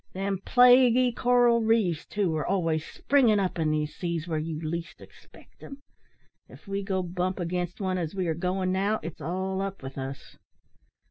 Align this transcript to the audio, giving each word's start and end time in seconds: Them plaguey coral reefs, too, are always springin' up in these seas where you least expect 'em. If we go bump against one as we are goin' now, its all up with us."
Them 0.13 0.39
plaguey 0.43 1.11
coral 1.11 1.61
reefs, 1.61 2.07
too, 2.07 2.35
are 2.35 2.47
always 2.47 2.83
springin' 2.83 3.39
up 3.39 3.59
in 3.59 3.69
these 3.69 3.95
seas 3.95 4.27
where 4.27 4.39
you 4.39 4.59
least 4.59 4.99
expect 4.99 5.61
'em. 5.61 5.77
If 6.49 6.67
we 6.67 6.81
go 6.81 7.03
bump 7.03 7.39
against 7.39 7.79
one 7.79 7.99
as 7.99 8.15
we 8.15 8.25
are 8.25 8.33
goin' 8.33 8.71
now, 8.71 8.99
its 9.03 9.21
all 9.21 9.61
up 9.61 9.83
with 9.83 9.99
us." 9.99 10.37